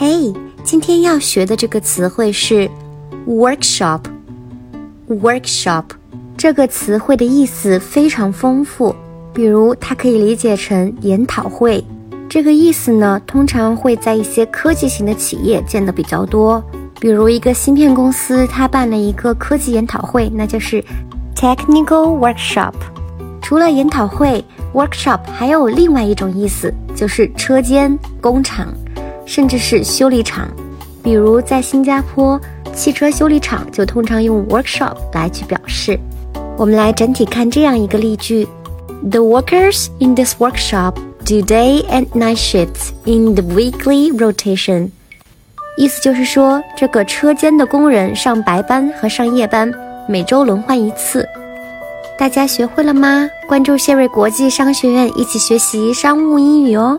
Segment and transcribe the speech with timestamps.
[0.00, 0.32] 嘿，
[0.62, 2.70] 今天要学的这个词汇是
[3.26, 4.00] workshop。
[5.08, 5.82] workshop
[6.36, 8.94] 这个词汇的意思非常丰富，
[9.34, 11.84] 比如它可以理解成研讨会。
[12.28, 16.62] 这个意思呢，通常会在一些科技型的企业见得比较多，
[17.00, 20.80] 比如一个芯片公司，它办了一个科技研讨会，那就是
[21.34, 22.74] technical workshop。
[23.42, 28.72] 除了研讨会，workshop 还有另外一种意思，就是车间、工厂。
[29.28, 30.48] 甚至是修理厂，
[31.02, 32.40] 比如在新加坡，
[32.74, 36.00] 汽车修理厂就通常用 workshop 来去表示。
[36.56, 38.48] 我们来整体看这样一个例句
[39.10, 40.94] ：The workers in this workshop
[41.26, 44.88] do day and night shifts in the weekly rotation。
[45.76, 49.70] 意思就是说，这个车间的工人上白班和上夜班，
[50.08, 51.28] 每周轮换一次。
[52.18, 53.28] 大家学会了吗？
[53.46, 56.98] 关注谢瑞国际商学院，一起学习商务英语哦。